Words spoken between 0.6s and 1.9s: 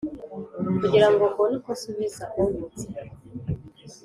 kugira ngo mbone uko